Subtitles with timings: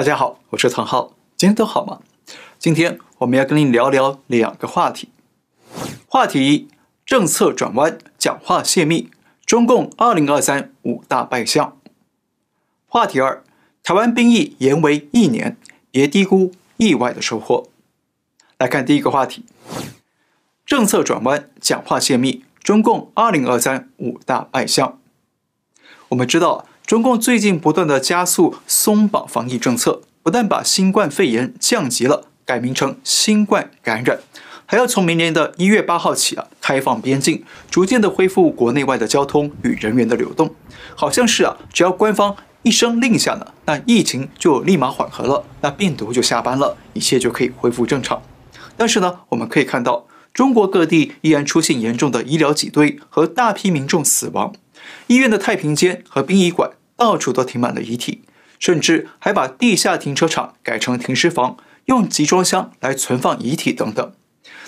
[0.00, 2.00] 大家好，我是唐浩，今天都好吗？
[2.58, 5.10] 今天我们要跟您聊聊两个话题。
[6.06, 6.68] 话题一：
[7.04, 9.10] 政策转弯，讲话泄密，
[9.44, 11.76] 中共二零二三五大败相。
[12.86, 13.44] 话题二：
[13.82, 15.58] 台湾兵役延为一年，
[15.90, 17.68] 别低估意外的收获。
[18.56, 19.44] 来看第一个话题：
[20.64, 24.98] 政策转弯，讲话泄密，中共二零二三五大败相。
[26.08, 26.64] 我们知道。
[26.90, 34.18] 中共最近不断的加速松绑防疫政策，不但把新冠肺炎降级了，改名成新冠感染，
[34.66, 40.52] 还要从明年的一月八号起啊，开放边境，逐渐的恢复国内外的交通与人员的流动。
[40.96, 42.34] 好像是啊，只要官方
[42.64, 48.20] 一声令下呢，那疫情就立马缓和了，那病毒就下班了，一切就可以恢复正常。
[48.76, 54.52] 但是呢，我们可以看到，中国各地依然出现严重的医疗挤兑和大批民众死亡，
[55.06, 56.72] 医院的太平间和殡仪馆。
[57.00, 58.20] 到处都停满了遗体，
[58.58, 61.56] 甚至还把地下停车场改成停尸房，
[61.86, 64.12] 用集装箱来存放遗体等等。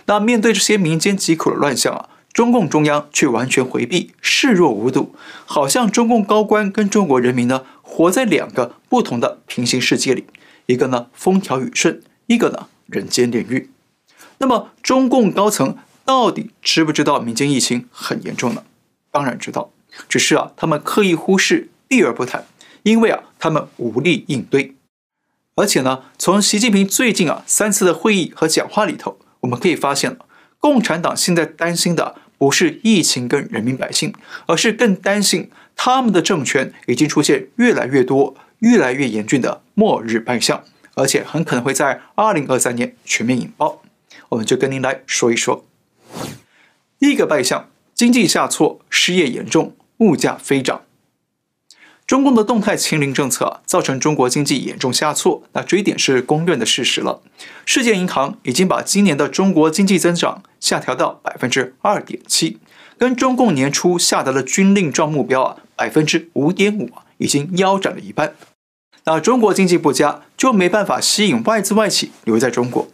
[0.06, 10.25] 那面对这些民间疾苦的乱象啊，中共中央却完全回避，视若无睹，好像中共高官跟中国人民呢，活在两个不同的平行世界里，
[10.64, 13.69] 一个呢风调雨顺，一个呢人间炼狱。
[14.38, 18.64] 那么中共高层到底知不知道民间疫情很严重呢？
[19.10, 19.70] 当然知道，
[20.08, 21.69] 只是啊，他们刻意忽视。
[21.92, 22.46] 避而不谈，
[22.84, 24.74] 因为啊，他们无力应对。
[25.56, 30.16] 而且呢，从习近平最近啊三次的会议和讲话里头，我们可以发现，
[30.58, 34.14] 共产党现在担心的不是疫情跟人民百姓，
[34.46, 43.82] 而是更担心他们的政权已经出现越来越多、越来越严峻的末日败相，而且很可能会在二零二三年全面引爆。
[44.30, 45.66] 我们就跟您来说一说。
[46.98, 50.80] 第一个败相，经济下挫，失业严重，物价飞涨。
[52.12, 57.22] 中共的动态清零政策，造成中国经济严重下挫，那这一点是公认的事实了。
[57.64, 62.59] 世界银行已经把今年的中国经济增长下调到百分之二点七，
[62.98, 68.34] 跟中共年初下达的军令状目标啊百分之五点五，已经腰斩了一半。
[69.04, 72.88] 那中国经济不佳，就没办法吸引外资外企留在中国。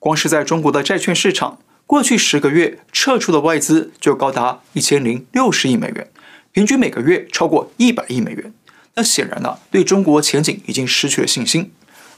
[0.00, 6.10] 光是在中国的债券市场，过去十个月撤出的外资就高达一千零六十亿美元。
[6.56, 8.50] 平均每个月超过一百亿美元，
[8.94, 11.70] 那显然呢，对中国前景已经失去了信心。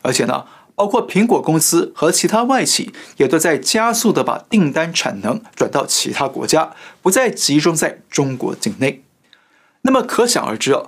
[0.03, 0.45] 而且呢，
[0.77, 6.71] 包括苹果公司和其他外企也都在加速的把订单产能转到其他国家，
[7.03, 9.03] 不再集中在中国境内。
[9.81, 10.85] 那么可想而知啊，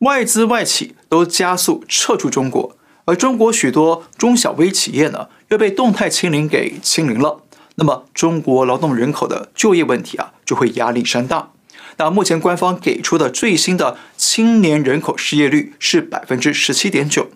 [0.00, 7.40] 外资外企都加速撤出中国，而中国许多中小微企业呢，又被动态清零给清零了。
[7.76, 11.52] 那么中国劳动人口的就业问题啊，就会压力山大。
[12.00, 17.28] 那目前官方给出的最新的青年人口失业率是百分之十七点九，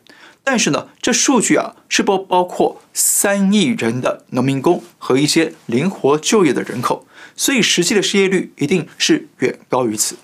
[0.42, 10.16] 但是呢，这数据啊是不包括三亿人的农民工和一些灵活就业的人口，所以实际的失业率一定是远高于此。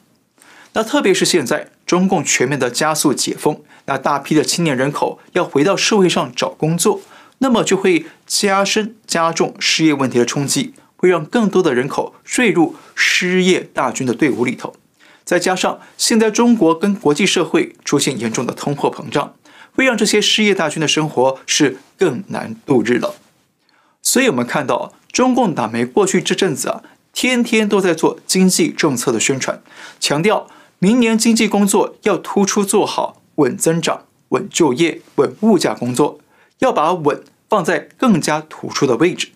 [0.73, 7.03] 那特别是现在中共全面的加速解封，那大批的青年人口要回到社会上找工作，
[7.41, 10.73] 那么就会加深加重失业问题的冲击。
[11.01, 14.75] 会让更多的人口坠入失业大军的队伍里头，
[15.25, 19.35] 再加上现在中国跟国际社会出现严重的通货膨胀，
[19.75, 23.15] 会让这些失业大军的生活是更难度日了。
[24.03, 26.83] 所以，我们看到中共党媒过去这阵子啊，
[27.15, 29.63] 天天都在做经济政策的宣传，
[29.99, 36.21] 强调明年经济工作要突出做好稳增长、稳就业、稳物价工作，
[36.59, 39.29] 要把稳放在更加突出的位置。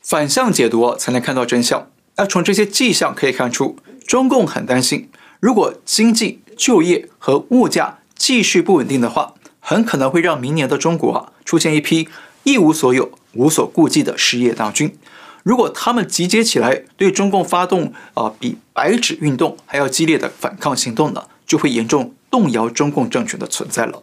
[0.00, 1.90] 反向解读才能看到真相。
[2.16, 12.08] 那从这些迹象可以看出，中共很担心，如果经济、就业和物价继续不稳定的话，很可能会让明年的中国啊出现一批
[12.44, 14.96] 一无所有、无所顾忌的失业大军。
[15.42, 24.02] 如果他们集结起来对中共发动啊比白纸运动还要激烈的反抗行动呢，就会严重动摇中共政权的存在了。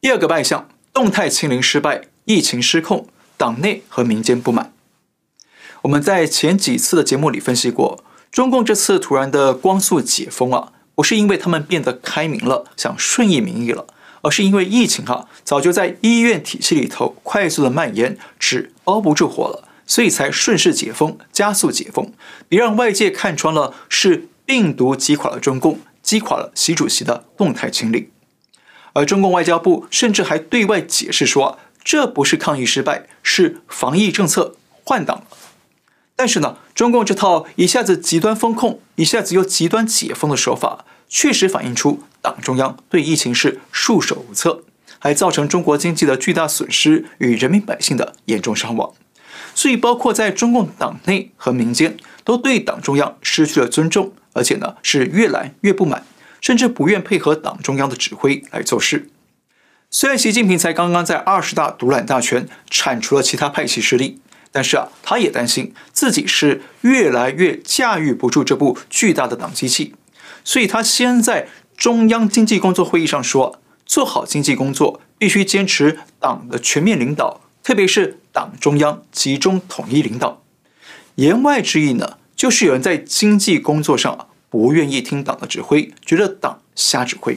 [0.00, 3.06] 第二个败相，动态清零失败，疫情失控。
[3.36, 4.72] 党内和民间不满。
[5.84, 8.02] 我们在前几次的节目里分析过，
[8.32, 13.86] 中共这次突然的光速解封啊，不是因为他们变得开明了，想顺应民意了，
[14.22, 22.10] 而是因为疫情哈、啊、早就在医院体系里头快速的蔓延，纸包不住火了，所以才顺势解封，加速解封，
[22.48, 28.08] 别让外界看穿了是病毒击垮了中共，击垮了习主席的动态清零。
[28.94, 31.58] 而中共外交部甚至还对外解释说。
[31.84, 35.26] 这不是抗疫失败，是防疫政策换挡了。
[36.16, 44.62] 但是呢，中共这套一下子极端封控，一下子又极端解封的手法，确实反映出党中央对疫情是束手无策，
[44.98, 48.92] 还造成中国经济的巨大损失与人民百姓的严重伤亡。
[49.56, 56.04] 所以，包括在中共党内和民间，都对党中央失去了尊重，而且呢是越来越不满，
[56.40, 59.10] 甚至不愿配合党中央的指挥来做事。
[59.90, 64.20] 虽然习近平才刚刚在二十大独揽大权，铲除了其他派系势力，
[64.54, 69.96] 但是啊，他也担心自己是越来越驾驭不住这部巨大的党机器，
[70.44, 77.40] 所以他先在中央经济工作会议上说，做好经济工作必须坚持党的全面领导。
[77.64, 80.44] 特别是党中央集中统一领导，
[81.16, 87.36] 言外之意呢，就是有人在经济工作上不愿意听党的指挥，觉得党瞎指挥。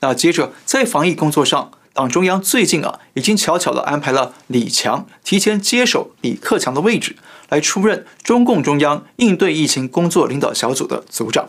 [0.00, 7.16] 那接着在防疫工作上，党中央最近啊，已经悄悄地安排了李强提前接手李克强的位置，
[7.48, 11.48] 来出任中共中央应对疫情工作领导小组的组长。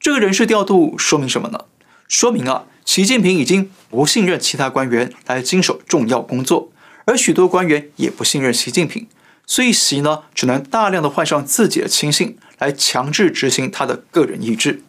[0.00, 1.66] 这个人事调度说明什么呢？
[2.08, 6.70] 说明啊，习近平已经不信任其他官员来经手重要工作。
[7.04, 9.06] 而许多官员也不信任习近平，
[9.46, 14.82] 所以习呢只能大量的换上自己的亲信来强制执行他的个人意志。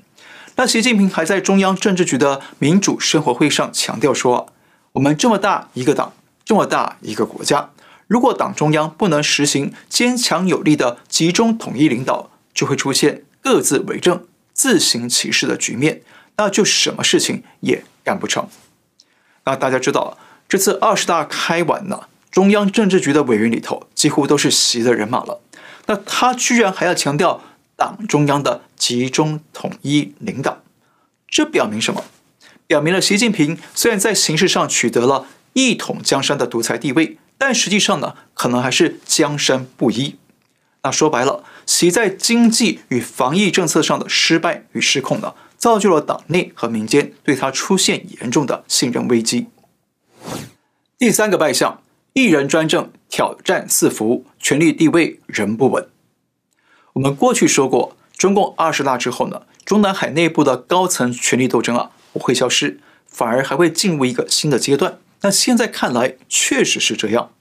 [0.56, 4.52] 那习近平还在中央政治局的民主生活会上强调说
[4.94, 6.13] ：“我们这么大一个党，
[6.44, 7.69] 这么大一个国家，
[8.07, 16.01] 如果党中央不能实行坚强有力的集中统一领导，就会出现各自为政、自行其是的局面，
[16.38, 18.47] 那就什么事情也干不成。”
[19.45, 20.18] 那大家知道。
[20.50, 25.42] 这次二十大开完了，中央政治局的委员里头几乎都是习的人马了。
[25.85, 27.44] 那他居然还要强调
[27.75, 30.63] 党中央的集中统一领导，
[31.27, 32.03] 这表明什么？
[32.69, 40.18] 表明了习近平虽然在形式上取得了一统江山的独裁地位，但实际上呢，可能还是江山不一。
[40.83, 49.48] 那说白了，习在经济与防疫政策上的失败与失控呢，造就了党内和民间对他出现严重的信任危机。
[51.00, 51.81] 第三个败相，
[52.13, 55.89] 一人专政，挑战四伏，权力地位仍不稳。
[56.94, 65.00] 我们过去说过，中共二十大之后呢，中南海内部的高层权力斗争啊不会消失，反而还会进入一个新的阶段。
[65.21, 67.31] 那现在看来确实是这样，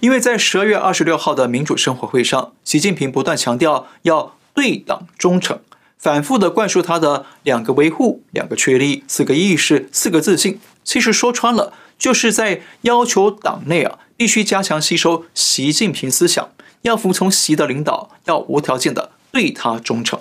[0.00, 5.60] 因为在十二月二十六号的民主生活会上，习近平不断强调要对党忠诚，
[5.96, 10.60] 反复的灌输他的两个维护、两个确立、四个意识、四个自信。
[10.84, 11.74] 其实说穿了。
[11.98, 16.52] 就是在要求党内啊，必须加强吸收习近平思想，
[16.82, 20.20] 要服从习的领导，要无条件的对他忠诚。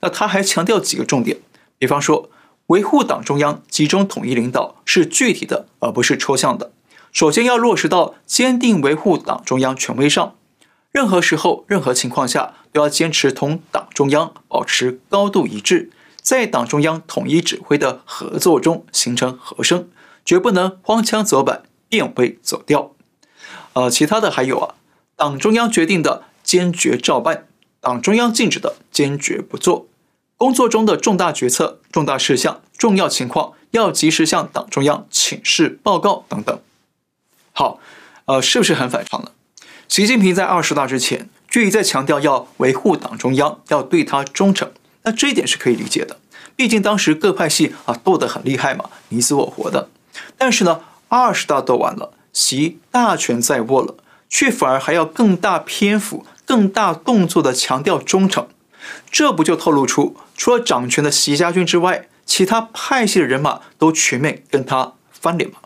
[0.00, 1.36] 那他还强调几个重点，
[1.76, 2.30] 比方说，
[2.68, 6.72] 维护党中央集中统一领导是具体的，而不是抽象的。
[7.12, 10.34] 首先要落实到坚定维护党中央权威上，
[10.90, 15.90] 任何时候、任何情况下都要坚持同党中央保持高度一致，
[16.20, 19.88] 在党中央统一指挥的合作中形成和声。
[20.24, 22.90] 绝不能荒腔走板、变味走调。
[23.74, 24.74] 呃，其他的还有啊，
[25.14, 27.46] 党中央决定的坚决照办，
[27.80, 29.86] 党中央禁止的坚决不做。
[30.36, 36.60] 工作中的重大决策、重大事项、重要情况要及时向党中央请示报告等等。
[37.52, 37.80] 好，
[38.26, 39.30] 呃，是不是很反常呢？
[39.88, 44.70] 习近平在二十大之前就一再强调要维护党中央，要对他忠诚，
[45.04, 46.18] 那这一点是可以理解的。
[46.54, 49.88] 毕竟当时各派系啊斗得很厉害嘛，你死我活的。
[50.36, 53.94] 但是呢，二十大斗完了，习大权在握了，
[54.28, 58.46] 却反而还要更大篇幅、更大动作的强调忠诚，
[59.10, 65.56] 这不就透露出除了掌权的习家军之外，其他派系的人马都全面跟他翻脸了？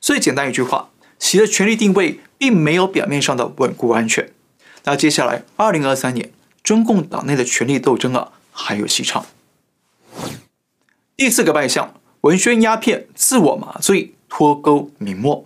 [0.00, 4.32] 所以简单一句话，习的权力定位并没有表面上的稳固安全。
[4.84, 6.32] 那接下来，二零二三年
[6.62, 9.24] 中共党内的权力斗争啊，还有戏唱。
[11.16, 11.94] 第四个败相。
[12.22, 15.44] 文宣鸦片，自我麻醉，脱钩明末。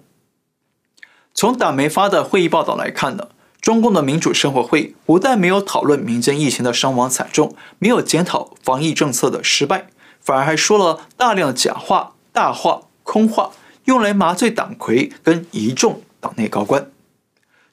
[1.32, 3.28] 从党媒发的会议报道来看呢，
[3.66, 9.88] 中共的民主生活会不但没有讨论民间疫情的伤亡惨重，没有检讨防疫政策的失败，
[10.20, 13.50] 反而还说了大量假话、大话、空话，
[13.86, 16.88] 用来麻醉党魁跟一众党内高官。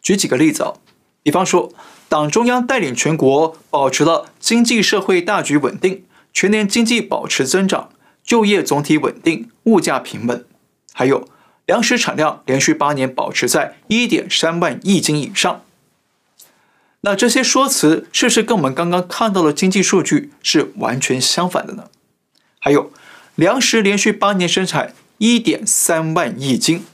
[0.01, 0.73] 举几个例子啊，
[1.21, 1.71] 比方说，
[2.09, 7.89] 党中央带领全国保持了经济社会大局稳定，全年经济保持增长。
[8.23, 10.43] 就业总体稳定，物价平稳，
[10.91, 11.27] 还有
[11.67, 15.61] 粮食产量连续八年保持在一点三万亿斤以上。
[17.05, 21.89] 那这些说辞是不是跟我们刚刚看到的经济数据是完全相反的呢？
[22.59, 22.93] 还有，
[23.35, 26.85] 粮食连续八年生产一点三万亿斤，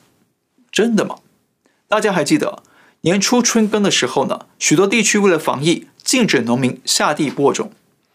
[0.72, 1.18] 真的吗？
[1.88, 2.63] 大家还记得
[3.01, 4.48] 年初春耕的时候呢？
[4.58, 7.72] 许多地区为了防疫，禁止农民下地播种。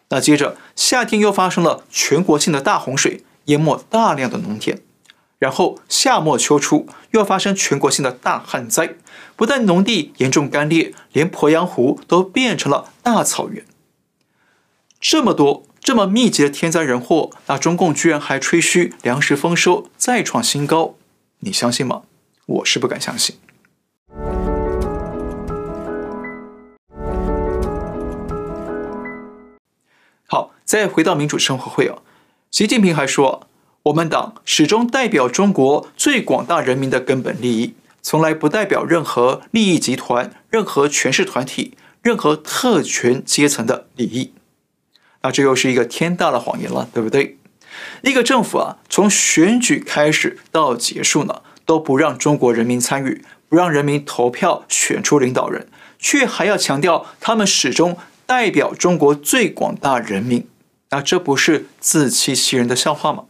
[0.09, 4.81] 那接着夏天又发生了全国性的大洪水，淹没大量的农田，
[5.45, 8.95] 然后夏末秋初又要发生全国性的大旱灾，
[9.37, 13.63] 不但农地严重干裂，连鄱阳湖都变成了大草原。
[14.99, 20.95] 这么多这么密集的天灾人祸，那中共居然还吹嘘粮食丰收再创新高，
[21.41, 22.05] 你相信吗？
[22.47, 23.37] 我是不敢相信。
[30.27, 31.99] 好，再回到民主生活会啊，
[32.51, 33.47] 习近平还说，
[33.85, 44.33] 我们党始终代表中国最广大人民的根本利益，从来不代表任何利益集团、任何权势团体、任何特权阶层的利益。
[45.21, 47.37] 那这又是一个天大的谎言了，对不对？
[48.01, 55.67] 一个政府啊，从选举开始到结束呢，都不让中国人民参与，不让人民投票选出领导人，
[55.99, 60.49] 却还要强调他们始终代表中国最广大人民，
[60.89, 63.25] 那这不是自欺欺人的笑话吗？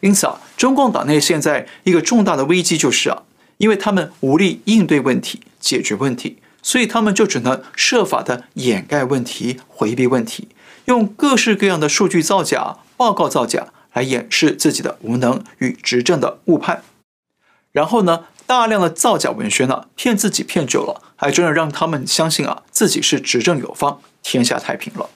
[0.00, 3.22] 因此啊，中共党内现在一个重大的危机就是啊，
[3.58, 10.48] 因为他们无力应对问题、解决问题，所以他们就只能设法的掩盖问题、回避问题。
[10.86, 16.82] 用各式各样的数据造假、报告造假来掩饰自己的无能与执政的误判，
[17.72, 25.08] 然后呢，大量的造假文宣呢，骗自己骗久了，还真的让他们相信啊，自己是执政有方，天下太平了。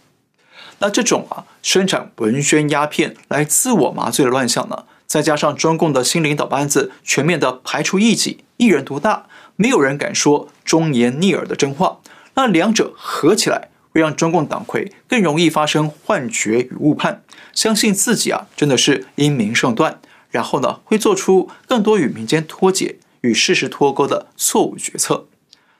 [0.78, 11.98] 那这种啊，生产文宣鸦片来自我麻醉的乱象呢，再加上中共的新领导班子全面的排除异己、一人独大，没有人敢说忠言逆耳的真话，
[12.34, 13.70] 那两者合起来。
[13.90, 17.22] 会让中共党魁更容易发生幻觉与误判，
[17.54, 19.98] 相信自己啊真的是英明胜断，
[20.30, 25.26] 然后呢会做出更多与民间脱节、与事实脱钩的错误决策。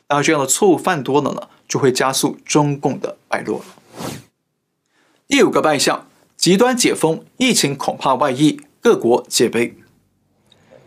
[0.08, 4.27] 那这样的错误犯多了呢，就会加速中共的败落了。
[5.28, 6.06] 第五个败象，
[6.38, 9.76] 极端解封，疫情恐怕外溢，各国戒备。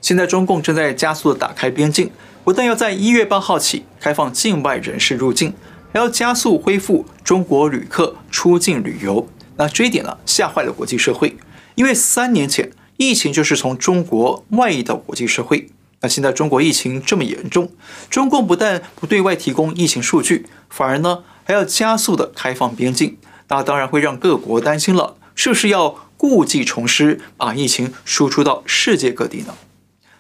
[0.02, 2.10] 现在中共正在加速的打开边境，
[2.44, 5.54] 不但要在一月八号起开放境外人士入境。
[5.94, 11.38] 还要加速恢复中国旅客出境旅游，那这一点呢，吓坏了国际社会。
[11.76, 15.68] 因为三年前疫情就是从中国外溢到国际社会，
[16.00, 17.70] 那现在中国疫情这么严重，
[18.10, 23.18] 中共不但不对外提供疫情数据，反而呢还要加速的开放边境，
[23.52, 29.54] 那当然会让各国担心了，是不是要故技重施，把疫情输出到世界各地呢？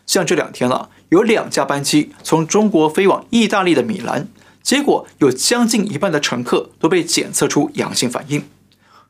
[0.05, 4.27] 像这两天了，有两架班机从中国飞往意大利的米兰。
[4.61, 8.43] 结果有将近一半的乘客都被检测出阳性反应，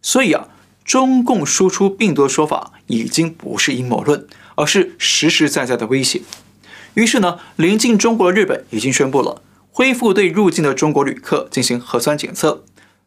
[0.04, 0.48] 所以啊，
[0.86, 6.22] 中共输出病毒的说法已经不是阴谋论，而是实实在在的威胁。
[6.94, 12.64] 于是呢，临近中国的日本已经宣布了恢复对入境的中国旅客进行核酸检测。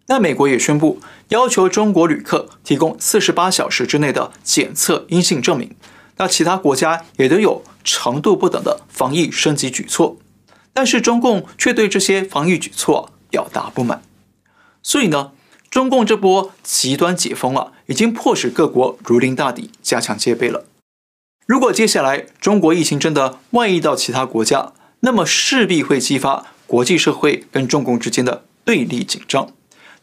[0.06, 5.74] 那美国也宣布要求中国旅客提供四十八小时之内的检测阴性证明。
[6.16, 10.18] 那其他国家也都有程度不等的防疫升级举措。
[10.72, 14.02] 但是中共却对这些防疫举措表达不满，
[14.82, 15.30] 所以呢，
[15.70, 20.64] 中共这波极端解封啊，已经迫使各国如临大敌，加强戒备了。
[21.46, 29.50] 如果接下来中国疫情真的外溢到其他国家，那么势必会激发国际社会跟中共之间的对立紧张。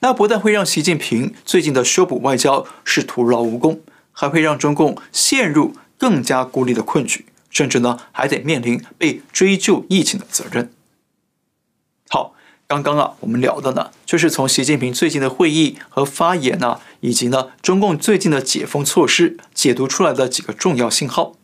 [0.01, 3.81] 那不但会让习近平最近的修补外交是徒劳无功，
[4.11, 7.25] 还会让中共陷入更加孤立的困局。
[7.51, 10.71] 甚至呢，还得面临被追究疫情的责任。
[12.09, 12.33] 好，
[12.65, 21.35] 刚刚啊，我们聊的呢，就是从习近平最近的会议和发言呢，以及呢，中共最近的解封措施解读出来的几个重要信号。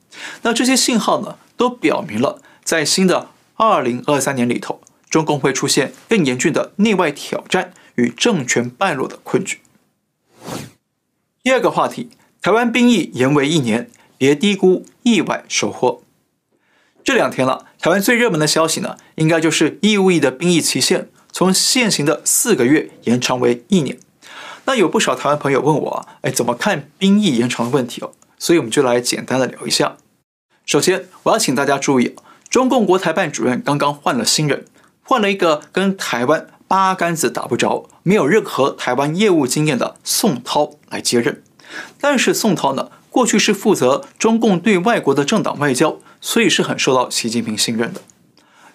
[0.44, 9.60] 那这些信号呢，都表明了在新的二零二三年里头，中共会出现更严峻的内外挑战与政权败落的困局。
[11.44, 12.10] 第二个话题，
[12.42, 13.92] 台湾兵役延为一年。
[14.20, 16.02] 别低估意外收获。
[17.04, 24.00] 这两天了，台湾最热门的消息呢，应该就是义务役的兵役期限从现行的四个月延长为一年。
[24.66, 28.10] 那有不少台湾朋友问我啊，哎，怎么看兵役延长的问题哦？
[28.40, 29.98] 所以我们就来简单的聊一下。
[30.66, 32.16] 首先，我要请大家注意，
[32.50, 34.66] 中共国台办主任刚刚换了新人，
[35.04, 41.42] 换了一个跟台湾八竿子打不着、没有任何台湾业务经验的宋涛来接任。
[42.00, 48.02] 但是宋涛呢，过去是负责中共对外国的政党外交，所以是很受到习近平信任的。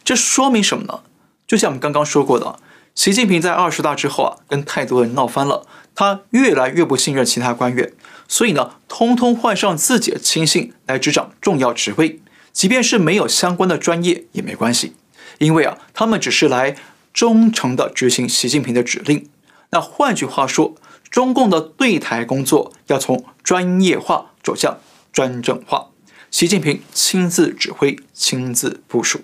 [0.04, 1.00] 这说明什么呢？
[1.46, 2.56] 就像我们刚刚说过的，
[2.94, 7.92] 习近平在二十大之后啊，跟太多人闹翻了，他越来越不信任其他官员，
[8.26, 12.20] 所以呢，通通换上自己的亲信来执掌重要职位，
[12.52, 14.94] 即便是没有相关的专业也没关系，
[15.38, 16.76] 因为啊，他们只是来
[17.12, 19.28] 忠诚地执行习近平的指令。
[19.70, 20.74] 那换句话说，
[21.10, 24.78] 中共的对台工作要从专业化走向
[25.12, 25.88] 专政化，
[26.30, 29.20] 习近平亲自指挥、亲自部署。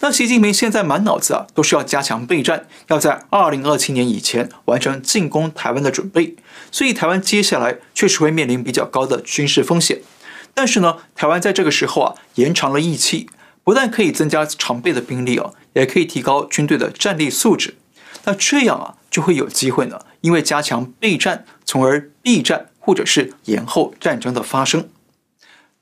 [0.00, 6.36] 那习近平现在满脑子啊，都是要加强备战，要在二零二七年以前完成进攻台湾的准备。
[6.70, 10.00] 所以台湾接下来确实会面临比较高的军事风险。
[10.54, 13.28] 但是呢，台湾在这个时候啊，延长了役期，
[13.64, 17.74] 不但可以增加常备的兵力哦，也可以提高军队的战力素质。
[18.24, 24.88] 那这样啊，就会有机会呢，因为加强备战，从而避战或者是延后战争的发生。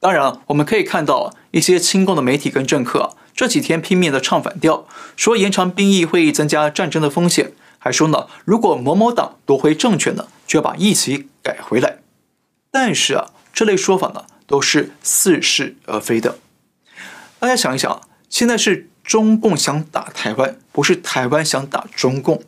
[0.00, 4.86] 当然了，我们可以看到一些亲共的媒体跟政客啊，这几天拼命的唱反调，
[5.16, 11.98] 说延长兵役会增加战争的风险，还说呢，如果某某党夺回政权呢，就要把役期改回来。
[12.72, 16.38] 但是啊，这类说法呢，都是似是而非的。
[17.42, 22.40] 大家想一想，现在是中共想打台湾，不是台湾想打中共。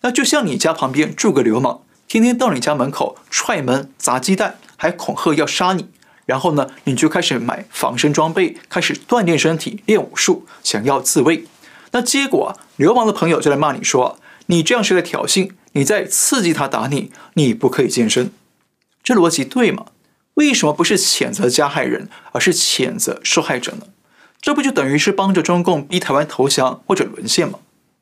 [0.00, 5.90] 那就像你家旁边住个流氓，天天到你家门口踹门砸鸡蛋，还恐吓要杀你。
[6.24, 11.44] 然后呢，你就开始买防身装备，开始锻炼身体，练武术，想要自卫。
[11.90, 18.32] 那结果啊，流氓的朋友就来骂你说：“你这样是在挑衅，你在刺激他打你，你不可以健身。”
[19.04, 19.88] 这逻辑对吗？
[20.34, 23.88] 为什么不是谴责加害人，而是谴责受害者呢？
[24.42, 27.60] 这不就等于是帮着中共逼台湾投降或者沦陷吗？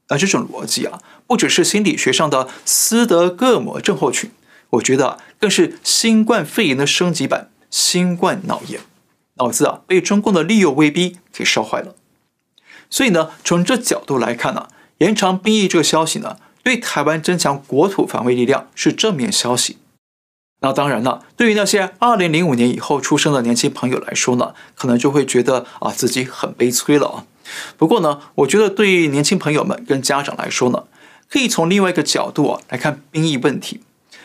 [0.08, 4.30] 而这种逻辑啊，不只是心理学上的斯德哥尔摩症候群，
[4.70, 7.50] 我觉得更是新冠肺炎的升级版。
[7.70, 8.80] 新冠脑炎，
[9.34, 11.94] 脑子啊被中共的利诱威逼给烧坏了。
[12.88, 14.68] 所以呢，从这角度来看呢、
[14.98, 19.78] 延长兵役这个消息呢，对台湾增强国土防卫力量是正面消息。
[20.60, 27.24] 那当然了，对于那些二零零五年以后出生的年轻朋友来说呢，可能就会觉得啊自己很悲催了啊。
[27.76, 30.84] 不过呢，我觉得对于年轻朋友们跟家长来说呢，
[31.30, 33.80] 可以从另外一个角度啊来看兵役问题，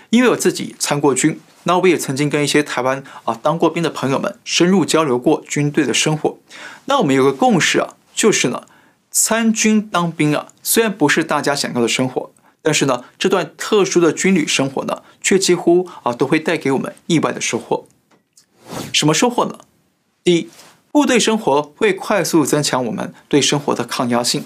[0.10, 1.40] 因为我自己参过军。
[1.68, 6.38] 那我也曾经跟一些台湾啊当过兵的朋友们深入交流过军队的生活。
[6.86, 8.66] 那我们有个共识啊，就是呢，
[9.10, 12.30] 参军当兵啊，虽然不是大家想要的生活，
[12.66, 17.86] 但是呢，这段特殊的军旅生活呢，却几乎啊都会带给我们意外的收获。
[18.92, 19.60] 什么收获呢？
[20.24, 20.50] 第一，
[20.92, 24.46] 部队生活会快速增强我们对生活的抗压性。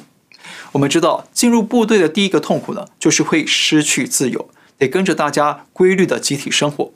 [0.73, 6.91] 我们知道，进入部队的第一个痛苦呢，就是会失去自由，得跟着大家规律的集体生活。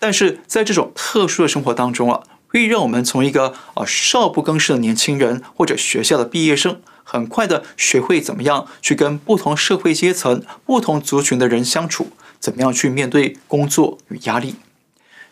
[0.00, 6.80] 但是在这种特殊的生活当中啊，会让我们从一个啊少不更事的年轻人或者学校的毕业生，
[7.14, 12.08] 很快的学会怎么样去跟不同社会阶层、不同族群的人相处，
[12.40, 14.56] 怎么样去面对工作与压力。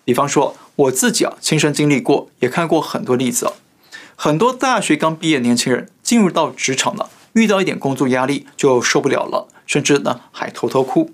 [0.04, 3.52] 比方说我自己啊，亲身经历过，也看过很多例子啊。
[4.14, 11.10] 很多大学刚毕业年轻人进入到职场呢，遇到一点工作压力就受不了了，甚至呢还偷偷哭。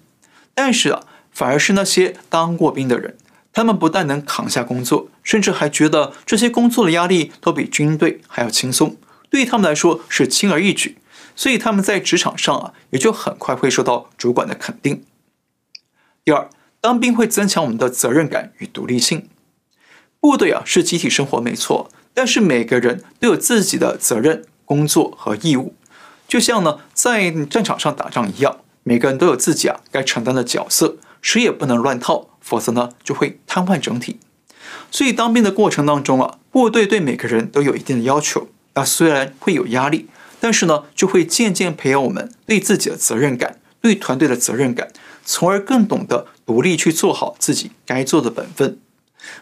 [0.54, 1.00] 但是啊，
[1.32, 3.16] 反而是那些当过兵的人。
[3.54, 8.96] 他们不但能扛下工作，甚至还觉得这些工作的压力都比军队还要轻松，
[9.30, 10.98] 对他们来说是轻而易举，
[11.34, 15.04] 所以他们在职场上啊，也就很快会受到主管的肯定。
[16.24, 16.48] 第二，
[16.80, 19.28] 当兵会增强我们的责任感与独立性。
[20.20, 25.74] 部队啊是集体生活没错，但是每个人都有自己的责任、工作和义务，
[26.26, 32.30] 就像呢在战场上打仗一样，每个人都有自己啊该承担的角色，谁也不能乱套。
[32.40, 34.18] 否则呢，就会瘫痪整体。
[34.90, 38.48] 所以当兵的过程当中啊，部队对每个人都有一定的要求。
[38.74, 40.08] 那虽然会有压力，
[40.40, 44.90] 但是呢，就会渐渐培养我们对自己的责任感，对团队的责任感，
[45.24, 48.78] 从而更懂得独立去做好自己该做的本分。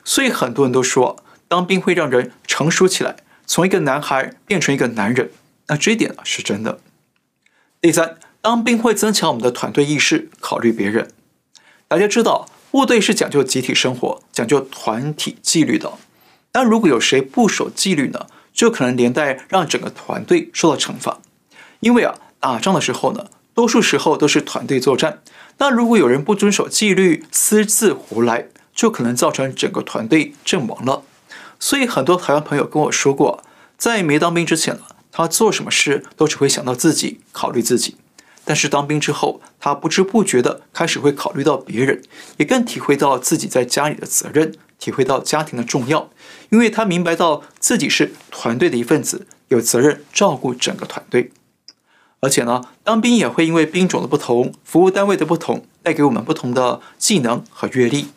[0.05, 5.31] 所以很多人都说，当兵会让人成熟起来，从一个男孩变成一个男人。
[5.69, 6.81] 那这一点呢是真的。
[7.81, 11.11] 第三，当兵会增强我们的团队意识，考虑别人。
[11.89, 12.49] 大家知道。
[12.73, 15.95] 部队是讲究集体生活、讲究团体纪律的。
[16.53, 21.21] 但如果有谁不守纪律呢，就可能连带让整个团队受到惩罚。
[21.79, 25.21] 因为啊，打仗的时候呢，多数时候都是团队作战。
[25.59, 31.03] 那如果有人不遵守纪律、私自胡来，就可能造成整个团队阵亡了。
[31.61, 33.43] 所以很多台湾朋友跟我说过，
[33.79, 37.97] 在没当兵之前呢，他做什么事都只会想到自己，考虑自己。
[38.45, 42.03] 但是当兵之后，他不知不觉地开始会考虑到别人，
[42.37, 46.11] 也更体会到自己在家里的责任，体会到家庭的重要，
[46.51, 51.33] 因为他明白到自己是团队的一份子，有责任照顾整个团队。
[52.21, 58.09] 而且呢，当兵也会因为兵种的不同、服务单位的不同，带给我们不同的技能和阅历。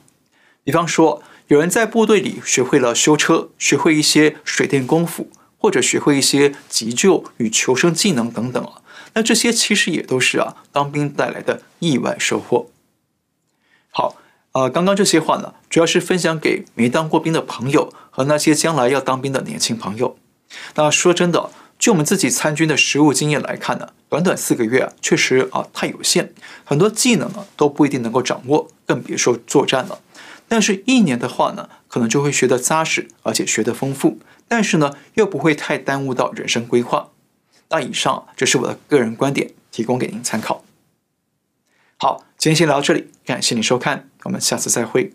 [0.63, 8.81] 比方说，有人在部队里学会了修车，学会一些水电功夫，或者学会一些急救与求生技能等等啊。
[9.15, 12.69] 那这些其实也都是啊，当兵带来的意外收获。
[13.91, 14.15] 好，
[14.53, 20.17] 呃，刚刚这些话呢，主要是分享给没当过兵的朋友和那些将来要当兵的年轻朋友。
[20.75, 26.33] 那说真的，就我们自己参军的实务经验来看呢，短短四个月啊，确实啊太有限，
[26.65, 29.99] 很多技能呢都不一定能够掌握，更别说作战了。
[30.47, 37.09] 但是，一年的话呢，可能就会学得扎实，而且学得丰富，但是呢，又不会太耽误到人生规划。
[37.69, 40.63] 那以上这是我的个人观点，提供给您参考。
[41.97, 45.13] 好，今天先聊到这里，感谢您收看，我们下次再会。